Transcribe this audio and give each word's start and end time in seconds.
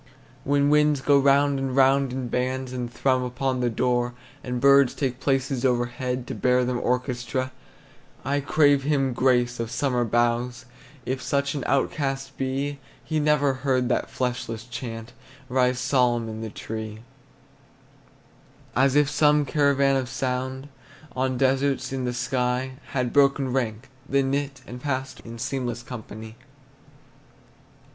When 0.43 0.71
winds 0.71 0.99
go 0.99 1.19
round 1.19 1.59
and 1.59 1.75
round 1.75 2.11
in 2.11 2.27
bands, 2.27 2.73
And 2.73 2.91
thrum 2.91 3.21
upon 3.21 3.59
the 3.59 3.69
door, 3.69 4.15
And 4.43 4.59
birds 4.59 4.95
take 4.95 5.19
places 5.19 5.63
overhead, 5.63 6.25
To 6.25 6.33
bear 6.33 6.65
them 6.65 6.79
orchestra, 6.79 7.51
I 8.25 8.39
crave 8.41 8.81
him 8.81 9.13
grace, 9.13 9.59
of 9.59 9.69
summer 9.69 10.03
boughs, 10.03 10.65
If 11.05 11.21
such 11.21 11.53
an 11.53 11.63
outcast 11.67 12.35
be, 12.35 12.79
He 13.05 13.19
never 13.19 13.53
heard 13.53 13.89
that 13.89 14.09
fleshless 14.09 14.63
chant 14.63 15.13
Rise 15.49 15.77
solemn 15.77 16.27
in 16.27 16.41
the 16.41 16.49
tree, 16.49 17.03
As 18.75 18.95
if 18.95 19.07
some 19.07 19.45
caravan 19.45 19.97
of 19.97 20.09
sound 20.09 20.67
On 21.15 21.37
deserts, 21.37 21.93
in 21.93 22.05
the 22.05 22.13
sky, 22.15 22.71
Had 22.93 23.13
broken 23.13 23.53
rank, 23.53 23.87
Then 24.09 24.31
knit, 24.31 24.61
and 24.65 24.81
passed 24.81 25.19
In 25.19 25.37
seamless 25.37 25.83
company. 25.83 26.37